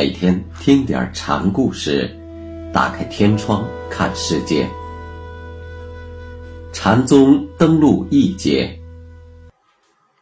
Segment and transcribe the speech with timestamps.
[0.00, 2.18] 每天听点禅故事，
[2.72, 4.66] 打开天窗看世界。
[6.72, 8.80] 禅宗登陆一节，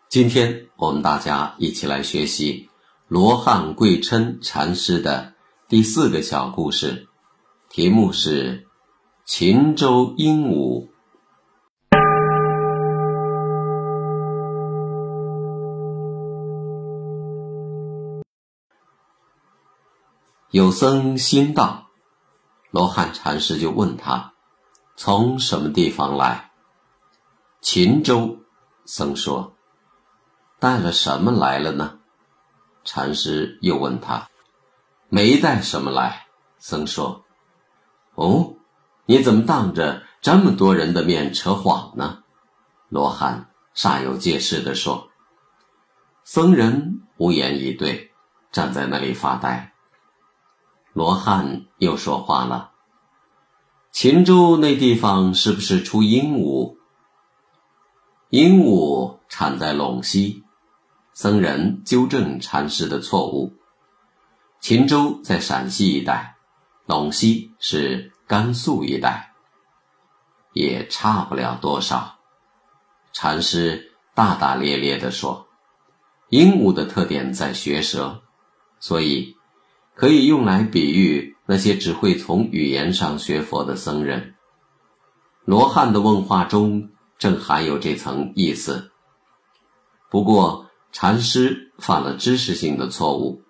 [0.08, 2.68] 今天我们大家一起来学习
[3.06, 5.34] 罗汉贵琛禅师的
[5.68, 7.06] 第四个小故事，
[7.70, 8.56] 题目是
[9.26, 10.86] 《秦州鹦鹉》。
[20.50, 21.88] 有僧心到，
[22.70, 24.32] 罗汉禅师就问他
[24.96, 26.52] ：“从什么地方来？”
[27.60, 28.38] 秦州
[28.86, 29.54] 僧说
[30.58, 31.98] ：“带了什么来了呢？”
[32.82, 34.30] 禅师又问他
[35.10, 36.26] ：“没带什么来？”
[36.58, 37.24] 僧说
[38.16, 38.54] ：“哦，
[39.04, 42.22] 你怎么当着这么多人的面扯谎呢？”
[42.88, 45.10] 罗汉煞有介事地说。
[46.24, 48.12] 僧人无言以对，
[48.50, 49.74] 站在那里发呆。
[50.98, 52.72] 罗汉又说话了
[53.92, 56.74] ：“秦州那地方是不是出鹦鹉？
[58.30, 60.42] 鹦鹉产在陇西。”
[61.14, 63.54] 僧人纠正禅师的错误
[64.58, 66.34] ：“秦州在陕西一带，
[66.88, 69.34] 陇西是甘肃一带，
[70.52, 72.16] 也差不了多少。”
[73.14, 75.46] 禅师大大咧咧地说
[76.30, 78.20] ：“鹦鹉的特点在学舌，
[78.80, 79.32] 所以。”
[79.98, 84.36] 可以用来比喻那些只会从语言上学佛的僧人。
[85.44, 88.92] 罗汉的问话中正含有这层意思。
[90.08, 93.42] 不过禅师犯了知识性的错误，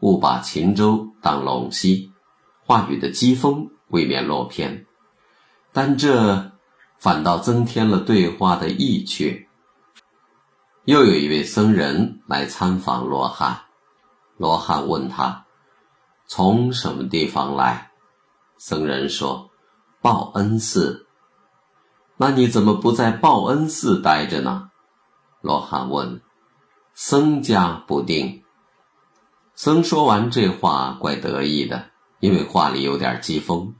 [0.00, 2.12] 误把秦州当陇西，
[2.66, 4.84] 话语的机锋未免落偏，
[5.72, 6.52] 但这
[6.98, 9.48] 反倒增添了对话的意趣。
[10.84, 13.62] 又有一位僧人来参访罗汉，
[14.36, 15.43] 罗汉问他。
[16.26, 17.90] 从什么地方来？
[18.56, 19.50] 僧人说
[20.00, 21.06] ：“报恩寺。”
[22.16, 24.70] 那你怎么不在报恩寺待着呢？
[25.40, 26.22] 罗汉问。
[26.94, 28.44] 僧家不定。
[29.54, 31.90] 僧说完这话，怪得意的，
[32.20, 33.74] 因为话里有点讥讽。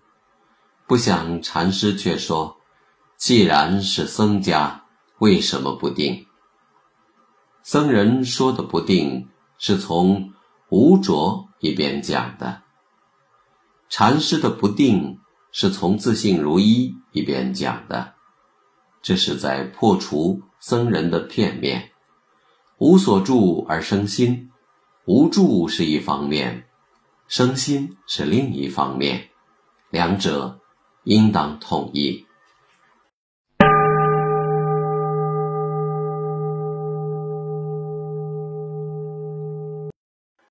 [0.86, 2.58] 不想禅师却说
[3.16, 4.84] ：“既然是僧家，
[5.18, 6.26] 为什么不定？”
[7.62, 10.32] 僧人说的不定，是从
[10.70, 11.48] 无着。
[11.60, 12.60] 一边讲的
[13.88, 15.18] 禅师的不定
[15.50, 18.12] 是从自信如一一边讲的，
[19.00, 21.92] 这是在破除僧人的片面。
[22.76, 24.50] 无所住而生心，
[25.06, 26.66] 无住是一方面，
[27.28, 29.30] 生心是另一方面，
[29.88, 30.60] 两者
[31.04, 32.23] 应当统一。